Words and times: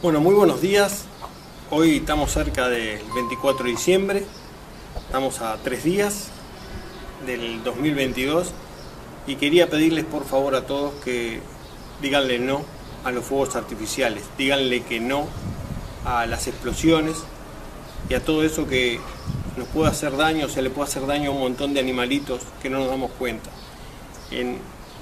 Bueno, 0.00 0.20
muy 0.20 0.36
buenos 0.36 0.60
días. 0.60 1.06
Hoy 1.70 1.96
estamos 1.96 2.30
cerca 2.30 2.68
del 2.68 3.00
24 3.16 3.64
de 3.64 3.70
diciembre. 3.72 4.24
Estamos 5.04 5.40
a 5.40 5.56
tres 5.56 5.82
días 5.82 6.28
del 7.26 7.64
2022 7.64 8.52
y 9.26 9.34
quería 9.34 9.68
pedirles 9.68 10.04
por 10.04 10.24
favor 10.24 10.54
a 10.54 10.66
todos 10.66 10.94
que 11.02 11.40
díganle 12.00 12.38
no 12.38 12.62
a 13.02 13.10
los 13.10 13.24
fuegos 13.24 13.56
artificiales, 13.56 14.22
díganle 14.38 14.84
que 14.84 15.00
no 15.00 15.26
a 16.04 16.26
las 16.26 16.46
explosiones 16.46 17.16
y 18.08 18.14
a 18.14 18.24
todo 18.24 18.44
eso 18.44 18.68
que 18.68 19.00
nos 19.56 19.66
puede 19.66 19.90
hacer 19.90 20.16
daño, 20.16 20.46
o 20.46 20.48
sea, 20.48 20.62
le 20.62 20.70
puede 20.70 20.88
hacer 20.88 21.08
daño 21.08 21.32
a 21.32 21.34
un 21.34 21.40
montón 21.40 21.74
de 21.74 21.80
animalitos 21.80 22.42
que 22.62 22.70
no 22.70 22.78
nos 22.78 22.88
damos 22.88 23.10
cuenta. 23.18 23.50
En 24.30 24.58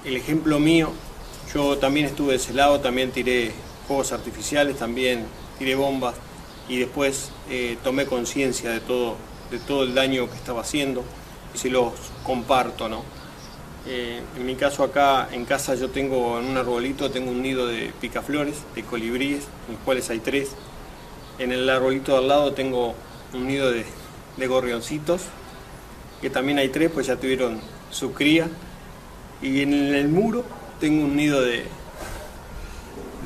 el 0.06 0.17
ejemplo 0.17 0.59
mío, 0.59 0.91
yo 1.53 1.77
también 1.77 2.06
estuve 2.06 2.31
de 2.31 2.37
ese 2.37 2.55
lado, 2.55 2.81
también 2.81 3.11
tiré 3.11 3.53
fuegos 3.87 4.13
artificiales, 4.13 4.77
también 4.77 5.27
tiré 5.59 5.75
bombas 5.75 6.15
y 6.69 6.79
después 6.79 7.31
eh, 7.49 7.79
tomé 7.83 8.07
conciencia 8.07 8.71
de 8.71 8.81
todo, 8.81 9.17
de 9.51 9.59
todo 9.59 9.85
el 9.85 9.95
daño 9.95 10.29
que 10.29 10.37
estaba 10.37 10.62
haciendo 10.62 11.05
y 11.55 11.59
se 11.59 11.71
los 11.71 11.93
comparto, 12.25 12.89
¿no? 12.89 13.03
Eh, 13.89 14.21
en 14.37 14.45
mi 14.45 14.57
caso 14.57 14.83
acá 14.83 15.29
en 15.31 15.45
casa 15.45 15.77
yo 15.77 15.91
tengo 15.91 16.41
en 16.41 16.47
un 16.47 16.57
arbolito 16.57 17.09
tengo 17.12 17.31
un 17.31 17.41
nido 17.41 17.69
de 17.69 17.93
picaflores, 18.01 18.57
de 18.75 18.83
colibríes, 18.83 19.45
en 19.69 19.75
los 19.75 19.83
cuales 19.85 20.11
hay 20.11 20.19
tres. 20.19 20.51
En 21.39 21.53
el 21.53 21.69
arbolito 21.71 22.12
de 22.12 22.19
al 22.19 22.29
lado 22.29 22.53
tengo 22.53 22.95
un 23.33 23.47
nido 23.47 23.71
de, 23.71 23.84
de 24.37 24.47
gorrioncitos, 24.47 25.23
que 26.21 26.31
también 26.31 26.59
hay 26.59 26.71
tres, 26.71 26.91
pues 26.93 27.07
ya 27.07 27.17
tuvieron 27.17 27.61
su 27.91 28.12
cría. 28.12 28.48
Y 29.41 29.61
en 29.61 29.73
el 29.73 30.09
muro 30.09 30.45
tengo 30.81 31.05
un 31.05 31.15
nido 31.15 31.41
de, 31.43 31.65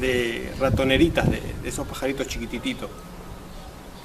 de 0.00 0.52
ratoneritas, 0.58 1.30
de, 1.30 1.40
esos 1.64 1.86
pajaritos 1.86 2.26
chiquitititos. 2.26 2.88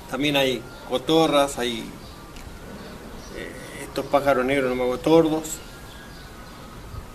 También 0.09 0.35
hay 0.35 0.61
cotorras, 0.89 1.57
hay 1.57 1.79
eh, 3.35 3.83
estos 3.83 4.05
pájaros 4.05 4.45
negros, 4.45 4.69
no 4.69 4.75
me 4.75 4.83
hago 4.83 4.99
tordos. 4.99 5.57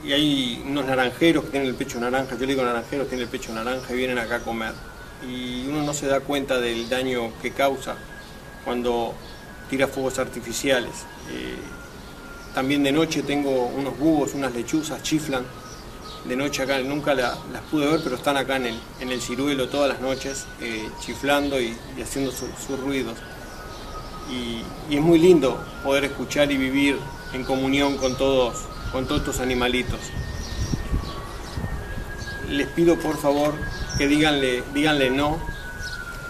Y 0.04 0.12
hay 0.12 0.64
unos 0.66 0.86
naranjeros 0.86 1.44
que 1.44 1.50
tienen 1.50 1.68
el 1.68 1.74
pecho 1.74 2.00
naranja, 2.00 2.34
yo 2.34 2.40
le 2.40 2.46
digo 2.46 2.62
naranjeros, 2.62 3.08
tienen 3.08 3.26
el 3.26 3.30
pecho 3.30 3.52
naranja 3.52 3.92
y 3.92 3.96
vienen 3.96 4.18
acá 4.18 4.36
a 4.36 4.40
comer. 4.40 4.72
Y 5.28 5.66
uno 5.68 5.82
no 5.82 5.92
se 5.92 6.06
da 6.06 6.20
cuenta 6.20 6.58
del 6.58 6.88
daño 6.88 7.32
que 7.42 7.50
causa 7.50 7.96
cuando 8.64 9.14
tira 9.68 9.86
fuegos 9.86 10.18
artificiales. 10.18 11.04
Eh, 11.30 11.56
también 12.54 12.82
de 12.82 12.92
noche 12.92 13.22
tengo 13.22 13.66
unos 13.66 13.98
búhos, 13.98 14.34
unas 14.34 14.54
lechuzas, 14.54 15.02
chiflan 15.02 15.44
de 16.24 16.36
noche 16.36 16.62
acá, 16.62 16.78
nunca 16.80 17.14
las 17.14 17.36
pude 17.70 17.86
ver, 17.86 18.00
pero 18.02 18.16
están 18.16 18.36
acá 18.36 18.56
en 18.56 18.66
el, 18.66 18.80
en 19.00 19.10
el 19.10 19.20
ciruelo 19.20 19.68
todas 19.68 19.88
las 19.88 20.00
noches, 20.00 20.46
eh, 20.60 20.88
chiflando 21.00 21.60
y, 21.60 21.76
haciendo 22.02 22.30
sus 22.30 22.80
ruidos. 22.80 23.16
Y, 24.30 24.62
es 24.94 25.00
muy 25.00 25.18
lindo 25.18 25.58
poder 25.82 26.04
escuchar 26.04 26.50
y 26.52 26.56
vivir 26.56 26.98
en 27.32 27.44
comunión 27.44 27.96
con 27.96 28.16
todos, 28.16 28.58
con 28.92 29.06
todos 29.06 29.20
estos 29.20 29.40
animalitos. 29.40 29.98
Les 32.48 32.66
pido 32.68 32.98
por 32.98 33.16
favor 33.16 33.54
que 33.96 34.08
díganle, 34.08 34.64
díganle 34.74 35.10
no 35.10 35.38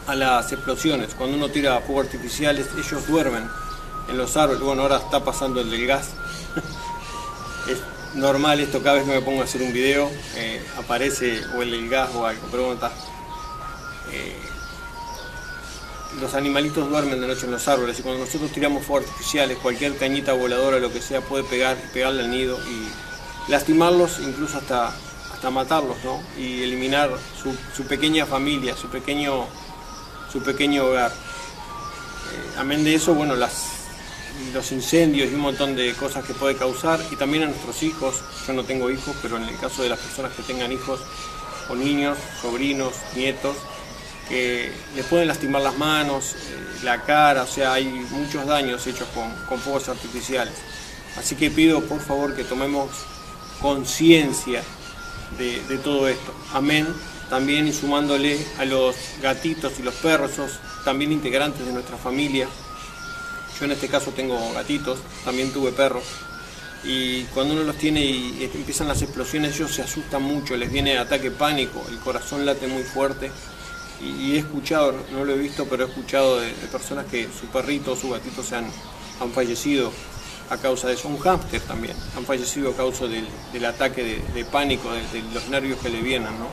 a 0.06 0.14
las 0.14 0.52
explosiones. 0.52 1.14
Cuando 1.14 1.36
uno 1.36 1.48
tira 1.48 1.80
fuegos 1.80 2.06
artificiales, 2.06 2.68
ellos 2.78 3.06
duermen 3.06 3.48
en 4.08 4.18
los 4.18 4.36
árboles. 4.36 4.62
Bueno, 4.62 4.83
ahora 4.83 4.98
está 4.98 5.24
pasando 5.24 5.61
el 5.61 5.70
del 5.70 5.86
gas. 5.86 6.11
normal 8.14 8.61
esto, 8.61 8.83
cada 8.83 8.97
vez 8.97 9.05
que 9.05 9.12
me 9.12 9.22
pongo 9.22 9.41
a 9.42 9.44
hacer 9.44 9.62
un 9.62 9.72
video, 9.72 10.11
eh, 10.36 10.64
aparece 10.78 11.40
o 11.57 11.62
el, 11.62 11.89
gas 11.89 12.11
o 12.14 12.27
algo, 12.27 12.42
pero 12.51 12.67
bueno, 12.67 12.74
está. 12.74 12.92
Eh, 14.12 14.36
los 16.20 16.34
animalitos 16.34 16.90
duermen 16.90 17.20
de 17.20 17.29
noche 17.29 17.46
en 17.46 17.52
los 17.52 17.68
árboles 17.68 17.98
y 17.98 18.02
cuando 18.02 18.24
nosotros 18.24 18.51
tiramos 18.51 18.84
fuegos 18.84 19.08
artificiales, 19.08 19.58
cualquier 19.58 19.96
cañita 19.96 20.33
voladora 20.33 20.79
o 20.79 20.80
lo 20.80 20.92
que 20.92 21.01
sea 21.01 21.20
puede 21.20 21.45
pegar, 21.45 21.77
pegarle 21.92 22.24
al 22.24 22.30
nido 22.30 22.58
y 22.67 23.51
lastimarlos, 23.51 24.18
incluso 24.20 24.58
hasta, 24.58 24.92
hasta 25.33 25.51
matarlos, 25.51 25.96
¿no? 26.05 26.20
Y 26.36 26.63
eliminar 26.63 27.11
su, 27.40 27.84
pequeña 27.84 28.27
familia, 28.27 28.77
su 28.77 28.89
pequeño, 28.89 29.46
su 30.33 30.42
pequeño 30.42 30.86
hogar. 30.86 31.13
Eh, 31.13 32.58
amén 32.58 32.83
de 32.83 32.95
eso, 32.95 33.14
bueno, 33.14 33.36
las, 33.36 33.80
los 34.52 34.73
incendios 34.73 35.30
y 35.30 35.34
un 35.34 35.40
montón 35.40 35.77
de 35.77 35.92
cosas 35.95 36.24
que 36.24 36.34
puede 36.34 36.56
causar 36.56 37.01
y 37.11 37.17
también 37.17 37.45
a 37.45 37.46
nuestros 37.46 37.83
hijos. 37.83 38.17
Yo 38.46 38.52
no 38.52 38.64
tengo 38.64 38.90
hijos, 38.90 39.17
pero 39.23 39.36
en 39.36 39.45
el 39.45 39.56
caso 39.58 39.83
de 39.83 39.89
las 39.89 39.98
personas 39.98 40.33
que 40.33 40.42
tengan 40.42 40.73
hijos 40.73 41.01
o 41.68 41.74
niños, 41.74 42.18
sobrinos, 42.40 42.95
nietos, 43.14 43.56
que 44.28 44.73
les 44.95 45.05
pueden 45.06 45.27
lastimar 45.28 45.61
las 45.61 45.77
manos, 45.77 46.34
eh, 46.34 46.84
la 46.84 47.02
cara, 47.02 47.42
o 47.42 47.46
sea, 47.46 47.73
hay 47.73 47.84
muchos 47.84 48.46
daños 48.46 48.86
hechos 48.86 49.08
con, 49.14 49.58
fuegos 49.58 49.89
artificiales. 49.89 50.55
Así 51.17 51.34
que 51.34 51.51
pido 51.51 51.83
por 51.83 52.01
favor 52.01 52.36
que 52.36 52.45
tomemos 52.45 52.90
conciencia 53.61 54.62
de, 55.36 55.78
todo 55.78 56.08
esto. 56.08 56.33
Amén. 56.52 56.86
También 57.28 57.72
sumándole 57.72 58.39
a 58.58 58.64
los 58.64 58.96
gatitos 59.20 59.78
y 59.78 59.83
los 59.83 59.95
perros, 59.95 60.33
también 60.84 61.12
integrantes 61.12 61.67
de 61.67 61.72
nuestra 61.72 61.96
familia, 61.96 62.48
yo 63.60 63.66
en 63.66 63.72
este 63.72 63.88
caso 63.88 64.10
tengo 64.12 64.52
gatitos, 64.54 64.98
también 65.22 65.52
tuve 65.52 65.72
perros. 65.72 66.04
Y 66.82 67.24
cuando 67.24 67.52
uno 67.52 67.64
los 67.64 67.76
tiene 67.76 68.00
y 68.00 68.50
empiezan 68.54 68.88
las 68.88 69.02
explosiones, 69.02 69.54
ellos 69.54 69.74
se 69.74 69.82
asustan 69.82 70.22
mucho, 70.22 70.56
les 70.56 70.72
viene 70.72 70.96
ataque 70.96 71.30
pánico, 71.30 71.84
el 71.90 71.98
corazón 71.98 72.46
late 72.46 72.66
muy 72.66 72.82
fuerte. 72.82 73.30
Y, 74.02 74.32
he 74.32 74.38
escuchado, 74.38 74.94
no 75.12 75.26
lo 75.26 75.34
he 75.34 75.36
visto, 75.36 75.66
pero 75.68 75.84
he 75.84 75.88
escuchado 75.88 76.40
de, 76.40 76.48
personas 76.72 77.04
que 77.04 77.28
su 77.38 77.46
perrito 77.52 77.92
o 77.92 77.96
su 77.96 78.08
gatito 78.08 78.42
se 78.42 78.56
han, 78.56 78.64
han 79.20 79.30
fallecido 79.30 79.92
a 80.48 80.56
causa 80.56 80.88
de 80.88 80.94
eso. 80.94 81.08
Un 81.08 81.18
hámster 81.18 81.60
también, 81.60 81.94
han 82.16 82.24
fallecido 82.24 82.70
a 82.70 82.74
causa 82.74 83.04
del, 83.06 83.64
ataque 83.66 84.22
de, 84.32 84.44
pánico, 84.46 84.90
de, 84.90 85.22
los 85.34 85.48
nervios 85.48 85.78
que 85.80 85.90
le 85.90 86.00
vienen. 86.00 86.32
¿no? 86.38 86.46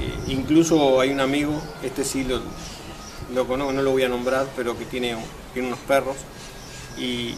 Eh, 0.00 0.32
incluso 0.32 1.00
hay 1.00 1.10
un 1.10 1.20
amigo, 1.20 1.62
este 1.84 2.02
sí 2.02 2.24
lo, 2.24 2.42
lo 3.34 3.46
conozco, 3.46 3.72
no 3.72 3.82
lo 3.82 3.90
voy 3.90 4.02
a 4.02 4.08
nombrar, 4.08 4.46
pero 4.56 4.78
que 4.78 4.84
tiene, 4.84 5.16
tiene 5.52 5.68
unos 5.68 5.80
perros. 5.80 6.16
Y, 6.98 7.34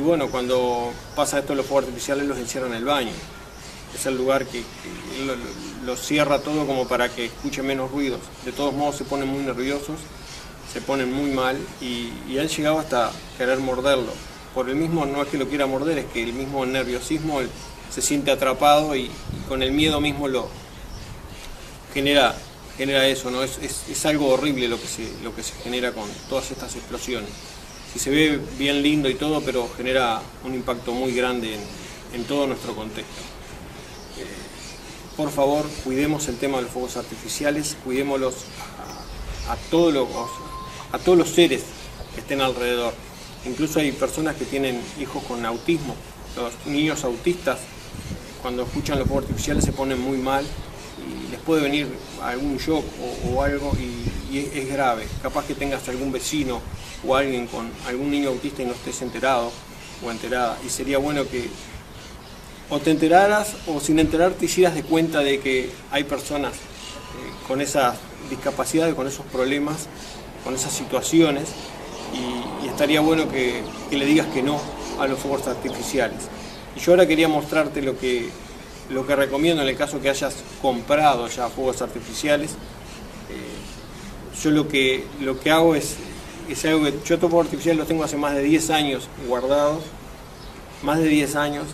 bueno, 0.00 0.28
cuando 0.28 0.92
pasa 1.14 1.38
esto 1.38 1.54
los 1.54 1.66
fuegos 1.66 1.84
artificiales 1.84 2.26
los 2.26 2.38
encierran 2.38 2.70
en 2.72 2.78
el 2.78 2.84
baño. 2.84 3.12
Es 3.94 4.06
el 4.06 4.16
lugar 4.16 4.46
que, 4.46 4.62
lo, 5.84 5.96
cierra 5.96 6.38
todo 6.40 6.66
como 6.66 6.88
para 6.88 7.08
que 7.08 7.26
escuche 7.26 7.62
menos 7.62 7.90
ruidos. 7.90 8.20
De 8.44 8.52
todos 8.52 8.72
modos 8.72 8.96
se 8.96 9.04
ponen 9.04 9.28
muy 9.28 9.42
nerviosos, 9.42 10.00
se 10.72 10.80
ponen 10.80 11.12
muy 11.12 11.30
mal 11.30 11.58
y, 11.80 12.38
han 12.38 12.48
llegado 12.48 12.78
hasta 12.78 13.10
querer 13.36 13.58
morderlo. 13.58 14.12
Por 14.54 14.68
el 14.68 14.76
mismo, 14.76 15.06
no 15.06 15.22
es 15.22 15.28
que 15.28 15.38
lo 15.38 15.48
quiera 15.48 15.66
morder, 15.66 15.98
es 15.98 16.06
que 16.06 16.22
el 16.22 16.32
mismo 16.32 16.64
nerviosismo 16.66 17.40
se 17.90 18.02
siente 18.02 18.30
atrapado 18.30 18.96
y 18.96 19.10
con 19.48 19.62
el 19.62 19.72
miedo 19.72 20.00
mismo 20.00 20.28
lo 20.28 20.48
genera 21.92 22.34
genera 22.76 23.06
eso, 23.06 23.30
¿no? 23.30 23.42
Es, 23.42 23.58
es, 23.60 24.06
algo 24.06 24.28
horrible 24.28 24.68
lo 24.68 24.80
que, 24.80 24.86
se, 24.86 25.08
lo 25.22 25.34
que 25.34 25.42
se 25.42 25.54
genera 25.62 25.92
con 25.92 26.08
todas 26.28 26.50
estas 26.50 26.74
explosiones. 26.74 27.30
Si 27.92 27.98
se 27.98 28.10
ve 28.10 28.40
bien 28.58 28.82
lindo 28.82 29.08
y 29.08 29.14
todo, 29.14 29.42
pero 29.42 29.68
genera 29.76 30.22
un 30.44 30.54
impacto 30.54 30.92
muy 30.92 31.12
grande 31.12 31.58
en, 32.14 32.24
todo 32.24 32.46
nuestro 32.46 32.74
contexto. 32.74 33.20
Eh, 34.18 34.24
por 35.16 35.30
favor, 35.30 35.66
cuidemos 35.84 36.28
el 36.28 36.38
tema 36.38 36.58
de 36.58 36.64
los 36.64 36.72
fuegos 36.72 36.96
artificiales, 36.96 37.76
cuidémoslos 37.84 38.34
a, 39.48 39.56
todos 39.70 39.92
los, 39.92 40.08
a 40.92 40.98
todos 40.98 41.18
los 41.18 41.28
seres 41.28 41.64
que 42.14 42.20
estén 42.20 42.40
alrededor. 42.40 42.94
Incluso 43.44 43.80
hay 43.80 43.92
personas 43.92 44.36
que 44.36 44.44
tienen 44.46 44.80
hijos 44.98 45.22
con 45.24 45.44
autismo. 45.44 45.94
Los 46.36 46.54
niños 46.66 47.04
autistas, 47.04 47.58
cuando 48.40 48.62
escuchan 48.62 48.98
los 48.98 49.06
fuegos 49.06 49.24
artificiales, 49.24 49.64
se 49.64 49.72
ponen 49.72 50.00
muy 50.00 50.16
mal 50.16 50.46
puede 51.46 51.62
venir 51.62 51.88
algún 52.22 52.56
shock 52.56 52.84
o, 53.26 53.42
algo 53.42 53.72
y, 53.78 54.38
es, 54.38 54.68
grave. 54.68 55.06
Capaz 55.22 55.44
que 55.46 55.54
tengas 55.54 55.86
algún 55.88 56.10
vecino 56.12 56.60
o 57.06 57.14
alguien 57.16 57.46
con 57.46 57.70
algún 57.86 58.10
niño 58.10 58.30
autista 58.30 58.62
y 58.62 58.66
no 58.66 58.72
estés 58.72 59.02
enterado 59.02 59.52
o 60.04 60.10
enterada. 60.10 60.58
Y 60.64 60.70
sería 60.70 60.98
bueno 60.98 61.26
que 61.28 61.48
o 62.70 62.78
te 62.78 62.90
enteraras 62.90 63.56
o 63.66 63.80
sin 63.80 63.98
enterarte 63.98 64.46
hicieras 64.46 64.74
de 64.74 64.82
cuenta 64.82 65.20
de 65.20 65.40
que 65.40 65.70
hay 65.90 66.04
personas 66.04 66.54
eh, 66.54 67.46
con 67.46 67.60
esas 67.60 67.96
discapacidades, 68.30 68.94
con 68.94 69.06
esos 69.06 69.26
problemas, 69.26 69.88
con 70.44 70.54
esas 70.54 70.72
situaciones 70.72 71.48
y, 72.14 72.52
estaría 72.66 73.02
bueno 73.02 73.28
que, 73.28 73.62
que 73.90 73.98
le 73.98 74.06
digas 74.06 74.26
que 74.28 74.42
no 74.42 74.58
a 74.98 75.06
los 75.06 75.18
fuegos 75.18 75.46
artificiales. 75.46 76.16
Y 76.74 76.80
yo 76.80 76.92
ahora 76.92 77.06
quería 77.06 77.28
mostrarte 77.28 77.82
lo 77.82 77.98
que 77.98 78.30
lo 78.90 79.06
que 79.06 79.16
recomiendo 79.16 79.62
en 79.62 79.68
el 79.68 79.76
caso 79.76 80.00
que 80.00 80.10
hayas 80.10 80.34
comprado 80.60 81.28
ya 81.28 81.48
fuegos 81.48 81.82
artificiales, 81.82 82.52
eh, 83.30 84.40
yo 84.42 84.50
lo 84.50 84.68
que, 84.68 85.04
lo 85.20 85.38
que 85.38 85.50
hago 85.50 85.74
es, 85.74 85.96
es 86.48 86.64
algo 86.64 86.84
que 86.84 86.92
yo 87.04 87.14
estos 87.14 87.30
fuegos 87.30 87.46
artificiales 87.46 87.78
los 87.78 87.88
tengo 87.88 88.04
hace 88.04 88.16
más 88.16 88.34
de 88.34 88.42
10 88.42 88.70
años 88.70 89.08
guardados, 89.26 89.82
más 90.82 90.98
de 90.98 91.08
10 91.08 91.36
años, 91.36 91.66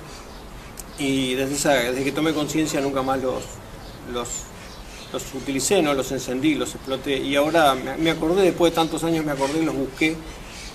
y 0.98 1.34
desde, 1.34 1.92
desde 1.92 2.04
que 2.04 2.12
tomé 2.12 2.34
conciencia 2.34 2.80
nunca 2.80 3.02
más 3.02 3.22
los, 3.22 3.44
los, 4.12 4.28
los 5.12 5.34
utilicé, 5.34 5.80
no 5.82 5.94
los 5.94 6.10
encendí, 6.12 6.54
los 6.54 6.74
exploté 6.74 7.16
y 7.16 7.36
ahora 7.36 7.74
me 7.74 8.10
acordé, 8.10 8.42
después 8.42 8.72
de 8.72 8.76
tantos 8.76 9.04
años 9.04 9.24
me 9.24 9.32
acordé 9.32 9.62
los 9.62 9.74
busqué 9.74 10.16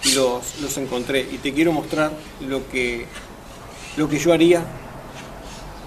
y 0.06 0.14
los, 0.14 0.60
los 0.62 0.78
encontré. 0.78 1.22
Y 1.22 1.38
te 1.38 1.54
quiero 1.54 1.72
mostrar 1.72 2.12
lo 2.48 2.68
que, 2.70 3.06
lo 3.98 4.10
que 4.10 4.20
yo 4.20 4.34
haría, 4.34 4.66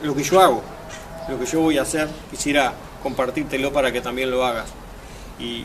lo 0.02 0.14
que 0.14 0.22
yo 0.22 0.40
hago, 0.40 0.62
lo 1.28 1.38
que 1.38 1.46
yo 1.46 1.60
voy 1.60 1.78
a 1.78 1.82
hacer. 1.82 2.08
Quisiera 2.31 2.72
compartírtelo 3.02 3.72
para 3.72 3.93
que 3.93 4.00
también 4.00 4.31
lo 4.31 4.44
hagas. 4.44 4.69
Y, 5.38 5.64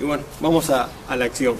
y 0.00 0.04
bueno, 0.04 0.24
vamos 0.40 0.70
a, 0.70 0.88
a 1.08 1.16
la 1.16 1.24
acción. 1.24 1.56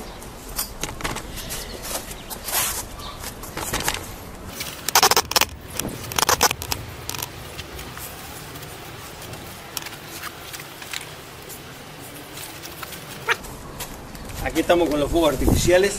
Aquí 14.45 14.61
estamos 14.61 14.91
con 14.91 15.01
los 15.01 15.11
fuegos 15.11 15.33
artificiales. 15.33 15.95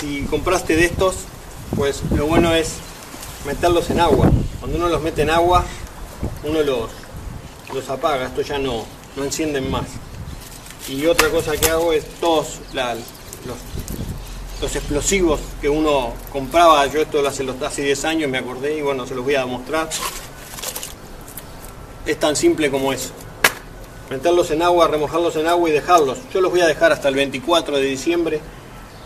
Si 0.00 0.22
compraste 0.30 0.76
de 0.76 0.86
estos, 0.86 1.16
pues 1.74 2.02
lo 2.12 2.26
bueno 2.26 2.54
es 2.54 2.76
meterlos 3.46 3.88
en 3.90 4.00
agua. 4.00 4.30
Cuando 4.60 4.76
uno 4.76 4.88
los 4.88 5.00
mete 5.00 5.22
en 5.22 5.30
agua, 5.30 5.64
uno 6.44 6.62
los, 6.62 6.90
los 7.72 7.88
apaga. 7.88 8.26
Estos 8.26 8.48
ya 8.48 8.58
no, 8.58 8.84
no 9.16 9.24
encienden 9.24 9.70
más. 9.70 9.86
Y 10.88 11.06
otra 11.06 11.30
cosa 11.30 11.56
que 11.56 11.68
hago 11.70 11.92
es 11.92 12.04
todos 12.20 12.60
los, 12.72 13.58
los, 14.60 14.76
explosivos 14.76 15.40
que 15.60 15.68
uno 15.68 16.12
compraba. 16.32 16.86
Yo 16.86 17.00
esto 17.00 17.22
lo 17.22 17.28
hace, 17.28 17.46
hace 17.64 17.82
10 17.82 18.04
años, 18.04 18.30
me 18.30 18.38
acordé 18.38 18.78
y 18.78 18.82
bueno, 18.82 19.06
se 19.06 19.14
los 19.14 19.24
voy 19.24 19.36
a 19.36 19.46
mostrar. 19.46 19.88
Es 22.04 22.20
tan 22.20 22.36
simple 22.36 22.70
como 22.70 22.92
eso 22.92 23.12
meterlos 24.10 24.50
en 24.50 24.62
agua, 24.62 24.88
remojarlos 24.88 25.36
en 25.36 25.46
agua 25.46 25.68
y 25.68 25.72
dejarlos. 25.72 26.18
Yo 26.32 26.40
los 26.40 26.50
voy 26.50 26.60
a 26.60 26.66
dejar 26.66 26.92
hasta 26.92 27.08
el 27.08 27.14
24 27.14 27.76
de 27.76 27.84
diciembre 27.84 28.40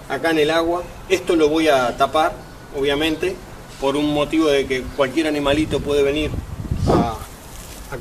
acá 0.09 0.31
en 0.31 0.39
el 0.39 0.51
agua. 0.51 0.83
Esto 1.09 1.37
lo 1.37 1.49
voy 1.49 1.69
a 1.69 1.97
tapar, 1.97 2.33
obviamente, 2.79 3.37
por 3.81 3.97
un 3.97 4.13
motivo 4.13 4.49
de 4.49 4.67
que 4.67 4.83
cualquier 4.83 5.27
animalito 5.27 5.81
puede 5.81 6.03
venir 6.03 6.31
a, 6.89 7.17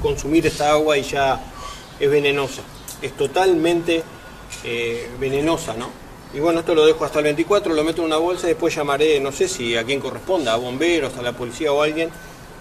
consumir 0.02 0.46
esta 0.46 0.72
agua 0.72 0.98
y 0.98 1.04
ya 1.04 1.42
es 2.00 2.10
venenosa. 2.10 2.62
Es 3.02 3.14
totalmente 3.14 4.04
eh, 4.64 5.10
venenosa, 5.20 5.74
¿no? 5.74 5.90
Y 6.32 6.40
bueno, 6.40 6.60
esto 6.60 6.76
lo 6.76 6.86
dejo 6.86 7.06
hasta 7.06 7.20
el 7.20 7.26
24, 7.26 7.74
lo 7.74 7.84
meto 7.84 8.02
en 8.02 8.08
una 8.08 8.18
bolsa 8.18 8.46
y 8.46 8.50
después 8.50 8.76
llamaré, 8.76 9.20
no 9.20 9.32
sé 9.32 9.48
si 9.48 9.76
a 9.76 9.84
quien 9.84 10.00
corresponda, 10.00 10.54
a 10.54 10.58
bomberos, 10.58 11.18
a 11.18 11.24
la 11.24 11.32
policía 11.32 11.74
o 11.74 11.82
a 11.82 11.86
alguien, 11.86 12.12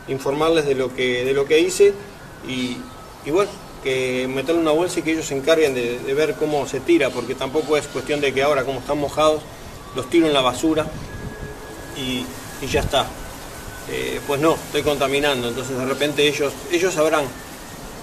informarles 0.08 0.64
de 0.64 0.74
lo 0.74 0.94
que, 0.94 1.22
de 1.24 1.34
lo 1.34 1.44
que 1.44 1.58
hice 1.58 1.92
y, 2.48 2.78
bueno, 3.30 3.50
que 3.82 4.26
meterle 4.26 4.62
una 4.62 4.70
bolsa 4.70 5.00
y 5.00 5.02
que 5.02 5.12
ellos 5.12 5.26
se 5.26 5.36
encarguen 5.36 5.74
de, 5.74 5.98
ver 6.14 6.36
cómo 6.36 6.66
se 6.66 6.80
tira, 6.80 7.10
porque 7.10 7.34
tampoco 7.34 7.76
es 7.76 7.86
cuestión 7.88 8.22
de 8.22 8.32
que 8.32 8.42
ahora, 8.42 8.64
como 8.64 8.80
están 8.80 8.98
mojados, 8.98 9.42
los 9.94 10.08
tiro 10.08 10.26
en 10.26 10.32
la 10.32 10.40
basura 10.40 10.86
y, 11.94 12.24
ya 12.66 12.80
está. 12.80 13.06
Eh, 13.90 14.20
pues 14.26 14.40
no, 14.40 14.54
estoy 14.54 14.82
contaminando, 14.82 15.48
entonces 15.48 15.78
de 15.78 15.84
repente 15.86 16.26
ellos, 16.26 16.52
ellos 16.70 16.92
sabrán 16.92 17.24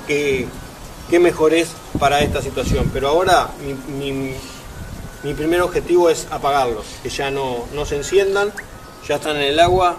qué, 0.08 0.48
qué 1.10 1.20
mejor 1.20 1.54
es 1.54 1.70
para 2.00 2.22
esta 2.22 2.42
situación. 2.42 2.90
Pero 2.92 3.10
ahora 3.10 3.50
mi, 3.90 4.12
mi, 5.24 5.34
primer 5.34 5.62
objetivo 5.62 6.10
es 6.10 6.28
apagarlos, 6.32 6.86
que 7.04 7.10
ya 7.10 7.30
no, 7.30 7.66
no 7.74 7.86
se 7.86 7.98
enciendan, 7.98 8.52
ya 9.08 9.16
están 9.16 9.36
en 9.38 9.44
el 9.44 9.60
agua 9.60 9.98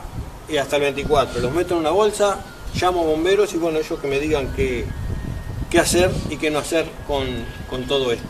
y 0.49 0.57
hasta 0.57 0.77
el 0.77 0.83
24. 0.83 1.41
Los 1.41 1.53
meto 1.53 1.75
en 1.75 1.81
una 1.81 1.91
bolsa, 1.91 2.39
llamo 2.75 3.05
bomberos 3.05 3.55
y 3.55 3.59
bueno, 3.59 3.79
ellos 3.79 3.99
que 4.01 4.09
me 4.09 4.19
digan 4.19 4.53
que 4.55 4.87
qué 5.71 5.79
hacer 5.79 6.11
y 6.31 6.37
qué 6.37 6.51
no 6.51 6.59
hacer 6.59 6.87
con, 7.07 7.27
con 7.69 7.87
todo 7.87 8.13
esto. 8.13 8.29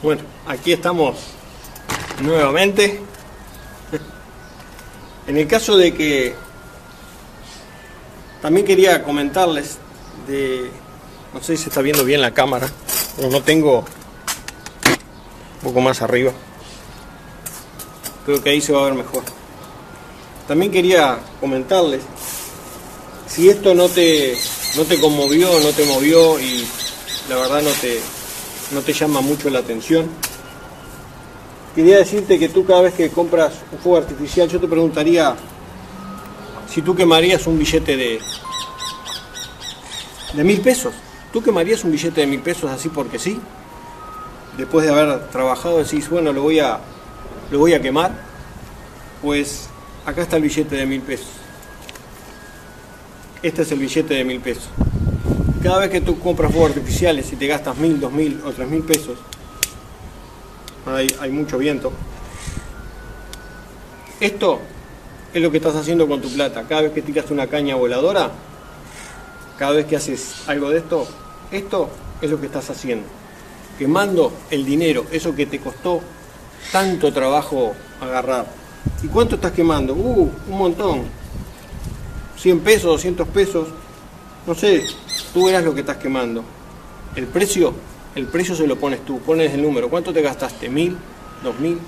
Bueno, 0.00 0.22
aquí 0.46 0.72
estamos 0.72 1.16
nuevamente 2.20 3.00
en 5.26 5.36
el 5.36 5.48
caso 5.48 5.76
de 5.76 5.92
que 5.92 6.34
también 8.40 8.64
quería 8.64 9.02
comentarles 9.02 9.78
de, 10.28 10.70
no 11.34 11.42
sé 11.42 11.56
si 11.56 11.64
se 11.64 11.68
está 11.70 11.82
viendo 11.82 12.04
bien 12.04 12.20
la 12.20 12.32
cámara, 12.32 12.70
pero 13.16 13.28
no 13.28 13.42
tengo 13.42 13.78
un 13.78 15.64
poco 15.64 15.80
más 15.80 16.00
arriba. 16.00 16.30
Creo 18.24 18.40
que 18.40 18.50
ahí 18.50 18.60
se 18.60 18.72
va 18.72 18.82
a 18.82 18.84
ver 18.84 18.94
mejor. 18.94 19.24
También 20.46 20.70
quería 20.70 21.18
comentarles 21.40 22.02
si 23.26 23.48
esto 23.50 23.74
no 23.74 23.88
te 23.88 24.38
no 24.76 24.84
te 24.84 25.00
conmovió, 25.00 25.58
no 25.58 25.70
te 25.70 25.84
movió 25.86 26.38
y 26.38 26.64
la 27.28 27.34
verdad 27.34 27.62
no 27.62 27.70
te 27.70 28.00
no 28.72 28.80
te 28.80 28.92
llama 28.92 29.20
mucho 29.20 29.50
la 29.50 29.60
atención 29.60 30.08
Quería 31.78 31.98
decirte 31.98 32.40
que 32.40 32.48
tú 32.48 32.66
cada 32.66 32.82
vez 32.82 32.94
que 32.94 33.08
compras 33.08 33.52
un 33.70 33.78
fuego 33.78 33.98
artificial, 33.98 34.48
yo 34.48 34.58
te 34.58 34.66
preguntaría 34.66 35.36
si 36.68 36.82
tú 36.82 36.92
quemarías 36.92 37.46
un 37.46 37.56
billete 37.56 37.96
de, 37.96 38.20
de 40.34 40.42
mil 40.42 40.60
pesos. 40.60 40.92
¿Tú 41.32 41.40
quemarías 41.40 41.84
un 41.84 41.92
billete 41.92 42.22
de 42.22 42.26
mil 42.26 42.40
pesos 42.40 42.68
así 42.68 42.88
porque 42.88 43.20
sí? 43.20 43.40
Después 44.56 44.86
de 44.86 44.92
haber 44.92 45.28
trabajado 45.28 45.78
decís, 45.78 46.10
bueno, 46.10 46.32
lo 46.32 46.42
voy 46.42 46.58
a, 46.58 46.80
lo 47.52 47.60
voy 47.60 47.74
a 47.74 47.80
quemar. 47.80 48.10
Pues 49.22 49.68
acá 50.04 50.22
está 50.22 50.34
el 50.34 50.42
billete 50.42 50.74
de 50.74 50.84
mil 50.84 51.02
pesos. 51.02 51.28
Este 53.40 53.62
es 53.62 53.70
el 53.70 53.78
billete 53.78 54.14
de 54.14 54.24
mil 54.24 54.40
pesos. 54.40 54.68
Cada 55.62 55.80
vez 55.80 55.90
que 55.90 56.00
tú 56.00 56.18
compras 56.20 56.52
fuegos 56.52 56.70
artificiales 56.70 57.32
y 57.32 57.36
te 57.36 57.46
gastas 57.48 57.76
mil, 57.78 57.98
dos 57.98 58.12
mil 58.12 58.40
o 58.44 58.52
tres 58.52 58.68
mil 58.68 58.82
pesos, 58.82 59.18
hay, 61.20 61.30
mucho 61.30 61.58
viento. 61.58 61.92
Esto 64.20 64.60
es 65.34 65.42
lo 65.42 65.50
que 65.50 65.56
estás 65.56 65.74
haciendo 65.74 66.06
con 66.06 66.20
tu 66.20 66.32
plata. 66.32 66.64
Cada 66.68 66.82
vez 66.82 66.92
que 66.92 67.02
tiras 67.02 67.30
una 67.30 67.48
caña 67.48 67.74
voladora, 67.74 68.30
cada 69.58 69.72
vez 69.72 69.86
que 69.86 69.96
haces 69.96 70.48
algo 70.48 70.70
de 70.70 70.78
esto, 70.78 71.06
esto 71.50 71.90
es 72.22 72.30
lo 72.30 72.40
que 72.40 72.46
estás 72.46 72.70
haciendo. 72.70 73.06
Quemando 73.78 74.32
el 74.50 74.64
dinero, 74.64 75.06
eso 75.10 75.34
que 75.34 75.46
te 75.46 75.58
costó 75.58 76.00
tanto 76.70 77.12
trabajo 77.12 77.74
agarrar. 78.00 78.46
¿Y 79.02 79.08
cuánto 79.08 79.34
estás 79.34 79.52
quemando? 79.52 79.92
Uh, 79.92 80.30
un 80.48 80.58
montón. 80.58 81.02
100 82.36 82.60
pesos, 82.60 82.84
200 82.84 83.28
pesos. 83.28 83.68
No 84.46 84.54
sé, 84.54 84.84
tú 85.32 85.46
verás 85.46 85.64
lo 85.64 85.74
que 85.74 85.80
estás 85.80 85.96
quemando. 85.96 86.44
El 87.16 87.26
precio 87.26 87.74
el 88.18 88.26
precio 88.26 88.56
se 88.56 88.66
lo 88.66 88.76
pones 88.76 89.04
tú, 89.04 89.20
pones 89.20 89.52
el 89.52 89.62
número, 89.62 89.88
¿cuánto 89.88 90.12
te 90.12 90.22
gastaste? 90.22 90.68
¿Mil? 90.68 90.96
¿Dos 91.44 91.58
mil? 91.60 91.78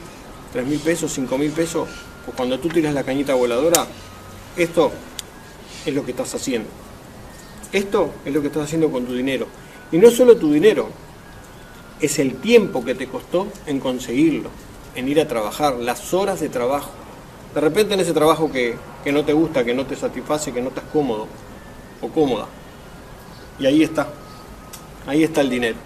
¿Tres 0.52 0.64
mil 0.64 0.78
pesos? 0.78 1.12
¿Cinco 1.12 1.36
mil 1.36 1.50
pesos? 1.50 1.88
Pues 2.24 2.36
cuando 2.36 2.60
tú 2.60 2.68
tiras 2.68 2.94
la 2.94 3.02
cañita 3.02 3.34
voladora, 3.34 3.84
esto 4.56 4.92
es 5.84 5.92
lo 5.92 6.04
que 6.04 6.12
estás 6.12 6.32
haciendo. 6.34 6.68
Esto 7.72 8.12
es 8.24 8.32
lo 8.32 8.40
que 8.42 8.46
estás 8.46 8.64
haciendo 8.64 8.92
con 8.92 9.06
tu 9.06 9.14
dinero. 9.14 9.46
Y 9.90 9.98
no 9.98 10.08
solo 10.10 10.36
tu 10.36 10.52
dinero, 10.52 10.88
es 12.00 12.18
el 12.20 12.36
tiempo 12.36 12.84
que 12.84 12.94
te 12.94 13.08
costó 13.08 13.48
en 13.66 13.80
conseguirlo, 13.80 14.50
en 14.94 15.08
ir 15.08 15.20
a 15.20 15.26
trabajar, 15.26 15.74
las 15.76 16.14
horas 16.14 16.38
de 16.38 16.48
trabajo. 16.48 16.90
De 17.54 17.60
repente 17.60 17.94
en 17.94 18.00
ese 18.00 18.12
trabajo 18.12 18.52
que, 18.52 18.76
que 19.02 19.10
no 19.10 19.24
te 19.24 19.32
gusta, 19.32 19.64
que 19.64 19.74
no 19.74 19.84
te 19.84 19.96
satisface, 19.96 20.52
que 20.52 20.62
no 20.62 20.68
estás 20.68 20.84
cómodo 20.92 21.26
o 22.02 22.08
cómoda. 22.08 22.46
Y 23.60 23.66
ahí 23.66 23.82
está, 23.82 24.08
ahí 25.06 25.22
está 25.22 25.42
el 25.42 25.50
dinero. 25.50 25.76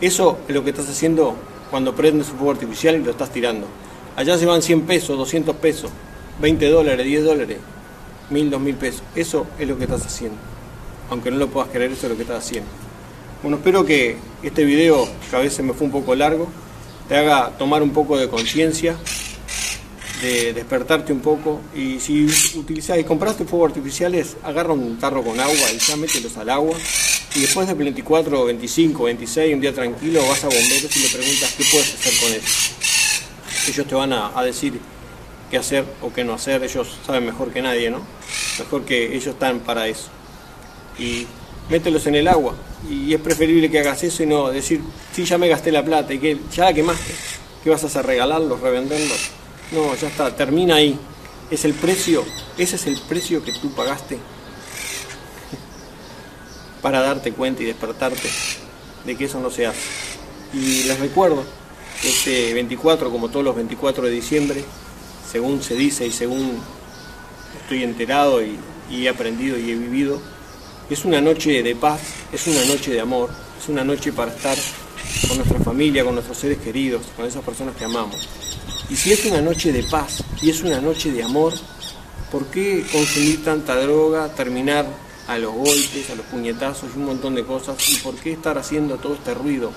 Eso 0.00 0.38
es 0.46 0.54
lo 0.54 0.62
que 0.62 0.70
estás 0.70 0.88
haciendo 0.88 1.34
cuando 1.70 1.94
prendes 1.94 2.28
un 2.30 2.36
fuego 2.36 2.52
artificial 2.52 2.96
y 2.96 3.04
lo 3.04 3.10
estás 3.10 3.30
tirando. 3.30 3.66
Allá 4.14 4.36
se 4.36 4.46
van 4.46 4.62
100 4.62 4.82
pesos, 4.82 5.16
200 5.16 5.56
pesos, 5.56 5.90
20 6.40 6.68
dólares, 6.68 7.06
10 7.06 7.24
dólares, 7.24 7.58
1000, 8.30 8.50
2000 8.50 8.74
pesos. 8.76 9.02
Eso 9.14 9.46
es 9.58 9.66
lo 9.66 9.78
que 9.78 9.84
estás 9.84 10.04
haciendo. 10.04 10.36
Aunque 11.10 11.30
no 11.30 11.38
lo 11.38 11.48
puedas 11.48 11.70
creer, 11.70 11.92
eso 11.92 12.06
es 12.06 12.10
lo 12.10 12.16
que 12.16 12.22
estás 12.22 12.44
haciendo. 12.44 12.68
Bueno, 13.42 13.56
espero 13.56 13.86
que 13.86 14.16
este 14.42 14.64
video, 14.64 15.08
que 15.30 15.36
a 15.36 15.38
veces 15.38 15.64
me 15.64 15.72
fue 15.72 15.86
un 15.86 15.92
poco 15.92 16.14
largo, 16.14 16.48
te 17.08 17.16
haga 17.16 17.52
tomar 17.56 17.82
un 17.82 17.90
poco 17.90 18.18
de 18.18 18.28
conciencia, 18.28 18.96
de 20.22 20.52
despertarte 20.52 21.12
un 21.12 21.20
poco. 21.20 21.60
Y 21.74 22.00
si 22.00 22.26
utilizás 22.56 22.98
y 22.98 23.04
compraste 23.04 23.44
fuegos 23.44 23.70
artificiales, 23.70 24.36
agarra 24.42 24.72
un 24.72 24.98
tarro 24.98 25.22
con 25.22 25.38
agua 25.38 25.72
y 25.72 25.78
ya 25.78 25.96
mételos 25.96 26.36
al 26.36 26.50
agua 26.50 26.76
y 27.34 27.42
después 27.42 27.68
del 27.68 27.76
24, 27.76 28.46
25, 28.46 29.04
26, 29.04 29.54
un 29.54 29.60
día 29.60 29.74
tranquilo, 29.74 30.26
vas 30.26 30.42
a 30.44 30.48
bomberos 30.48 30.96
y 30.96 31.00
le 31.00 31.08
preguntas 31.08 31.54
qué 31.56 31.64
puedes 31.70 31.94
hacer 31.94 32.12
con 32.20 32.32
eso. 32.32 32.74
Ellos 33.68 33.86
te 33.86 33.94
van 33.94 34.12
a, 34.12 34.42
decir 34.42 34.80
qué 35.50 35.58
hacer 35.58 35.84
o 36.00 36.12
qué 36.12 36.24
no 36.24 36.32
hacer, 36.32 36.64
ellos 36.64 36.88
saben 37.06 37.26
mejor 37.26 37.52
que 37.52 37.60
nadie, 37.60 37.90
¿no? 37.90 38.00
Mejor 38.58 38.84
que 38.84 39.14
ellos 39.14 39.26
están 39.26 39.60
para 39.60 39.86
eso. 39.88 40.08
Y 40.98 41.26
mételos 41.68 42.06
en 42.06 42.14
el 42.14 42.28
agua. 42.28 42.54
Y 42.90 43.12
es 43.12 43.20
preferible 43.20 43.70
que 43.70 43.80
hagas 43.80 44.02
eso 44.04 44.22
y 44.22 44.26
no 44.26 44.50
decir, 44.50 44.80
sí, 45.12 45.24
ya 45.24 45.36
me 45.36 45.48
gasté 45.48 45.70
la 45.70 45.84
plata 45.84 46.14
y 46.14 46.18
que 46.18 46.38
ya 46.52 46.64
la 46.64 46.72
quemaste. 46.72 47.14
¿Qué 47.62 47.70
vas 47.70 47.84
a 47.84 47.88
hacer? 47.88 48.06
¿Regalarlos? 48.06 48.60
¿Revenderlos? 48.60 49.30
No, 49.70 49.94
ya 49.94 50.08
está, 50.08 50.34
termina 50.34 50.76
ahí. 50.76 50.98
Es 51.50 51.64
el 51.64 51.74
precio, 51.74 52.24
ese 52.56 52.76
es 52.76 52.86
el 52.86 52.98
precio 53.08 53.42
que 53.42 53.52
tú 53.52 53.70
pagaste 53.72 54.18
para 56.82 57.00
darte 57.00 57.32
cuenta 57.32 57.62
y 57.62 57.66
despertarte 57.66 58.28
de 59.04 59.16
que 59.16 59.24
eso 59.24 59.40
no 59.40 59.50
se 59.50 59.66
hace. 59.66 59.80
Y 60.54 60.84
les 60.84 60.98
recuerdo 60.98 61.44
este 62.02 62.54
24, 62.54 63.10
como 63.10 63.28
todos 63.28 63.44
los 63.44 63.56
24 63.56 64.04
de 64.04 64.10
diciembre, 64.10 64.64
según 65.30 65.62
se 65.62 65.74
dice 65.74 66.06
y 66.06 66.12
según 66.12 66.58
estoy 67.60 67.82
enterado 67.82 68.42
y, 68.42 68.58
he 68.90 69.08
aprendido 69.08 69.58
y 69.58 69.70
he 69.70 69.74
vivido, 69.74 70.20
es 70.88 71.04
una 71.04 71.20
noche 71.20 71.62
de 71.62 71.76
paz, 71.76 72.00
es 72.32 72.46
una 72.46 72.64
noche 72.64 72.90
de 72.90 73.00
amor, 73.00 73.28
es 73.60 73.68
una 73.68 73.84
noche 73.84 74.12
para 74.12 74.32
estar 74.32 74.56
con 75.28 75.36
nuestra 75.36 75.58
familia, 75.60 76.04
con 76.04 76.14
nuestros 76.14 76.38
seres 76.38 76.56
queridos, 76.58 77.02
con 77.14 77.26
esas 77.26 77.44
personas 77.44 77.76
que 77.76 77.84
amamos. 77.84 78.26
Y 78.90 78.96
si 78.96 79.12
es 79.12 79.26
una 79.26 79.42
noche 79.42 79.70
de 79.70 79.82
paz 79.82 80.24
y 80.40 80.48
es 80.48 80.62
una 80.62 80.80
noche 80.80 81.12
de 81.12 81.22
amor, 81.22 81.52
¿por 82.32 82.46
qué 82.46 82.86
consumir 82.90 83.44
tanta 83.44 83.76
droga, 83.76 84.28
terminar 84.28 84.86
a 85.26 85.36
los 85.36 85.52
golpes, 85.52 86.08
a 86.10 86.14
los 86.14 86.24
puñetazos 86.26 86.90
y 86.94 86.98
un 86.98 87.04
montón 87.04 87.34
de 87.34 87.44
cosas? 87.44 87.76
¿Y 87.90 87.96
por 87.96 88.14
qué 88.14 88.32
estar 88.32 88.56
haciendo 88.56 88.96
todo 88.96 89.14
este 89.14 89.34
ruido, 89.34 89.72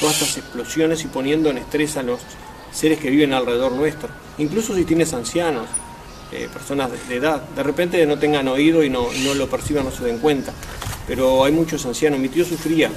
todas 0.00 0.14
estas 0.22 0.38
explosiones 0.38 1.04
y 1.04 1.08
poniendo 1.08 1.50
en 1.50 1.58
estrés 1.58 1.98
a 1.98 2.02
los 2.02 2.20
seres 2.72 2.98
que 2.98 3.10
viven 3.10 3.34
alrededor 3.34 3.72
nuestro? 3.72 4.08
Incluso 4.38 4.74
si 4.74 4.86
tienes 4.86 5.12
ancianos, 5.12 5.66
eh, 6.32 6.48
personas 6.50 6.90
de, 7.06 7.16
edad, 7.16 7.42
de 7.42 7.62
repente 7.62 8.04
no 8.06 8.18
tengan 8.18 8.48
oído 8.48 8.82
y 8.82 8.88
no, 8.88 9.10
lo 9.34 9.50
perciban, 9.50 9.84
no 9.84 9.90
se 9.90 10.04
den 10.04 10.20
cuenta. 10.20 10.54
Pero 11.06 11.44
hay 11.44 11.52
muchos 11.52 11.84
ancianos. 11.84 12.18
Mi 12.18 12.30
tío 12.30 12.46
sufría 12.46 12.90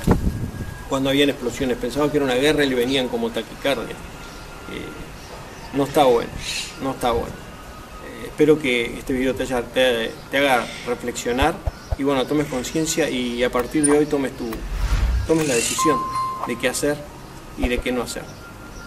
cuando 0.88 1.10
habían 1.10 1.29
explosiones, 1.29 1.77
pensaba 1.77 2.10
que 2.10 2.17
era 2.17 2.25
una 2.25 2.36
guerra 2.36 2.63
y 2.63 2.70
le 2.70 2.75
venían 2.75 3.10
como 3.10 3.29
taquicardia. 3.31 3.96
Eh, 4.72 5.00
no 5.74 5.84
está 5.84 6.04
bueno, 6.04 6.30
no 6.82 6.92
está 6.92 7.12
bueno. 7.12 7.34
Eh, 8.06 8.25
espero 8.28 8.60
que 8.60 8.98
este 8.98 9.13
video 9.13 9.36
te, 9.36 9.44
haga 10.38 10.66
reflexionar 10.88 11.56
y 11.98 12.04
bueno, 12.04 12.25
tomes 12.25 12.48
conciencia 12.48 13.10
y 13.10 13.44
a 13.44 13.50
partir 13.50 13.86
de 13.86 13.98
hoy 13.98 14.06
tomes, 14.06 14.36
tu, 14.38 14.50
tomes 15.28 15.48
la 15.48 15.56
decisión 15.56 15.98
de 16.48 16.58
qué 16.58 16.70
hacer 16.70 16.98
y 17.58 17.68
de 17.68 17.80
qué 17.80 17.92
no 17.92 18.01
hacer. 18.01 18.24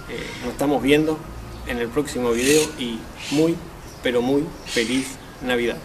Eh, 0.08 0.26
nos 0.42 0.52
estamos 0.52 0.82
viendo 0.82 1.18
en 1.66 1.78
el 1.78 1.88
próximo 1.88 2.30
video 2.32 2.62
y 2.78 2.98
muy, 3.30 3.56
pero 4.02 4.20
muy 4.20 4.44
feliz 4.66 5.06
Navidad. 5.42 5.76